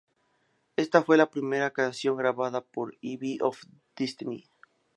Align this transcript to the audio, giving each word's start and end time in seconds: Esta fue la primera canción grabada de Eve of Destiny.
Esta 0.77 1.03
fue 1.03 1.15
la 1.15 1.29
primera 1.29 1.73
canción 1.73 2.17
grabada 2.17 2.61
de 2.73 2.97
Eve 3.03 3.37
of 3.39 3.61
Destiny. 3.95 4.45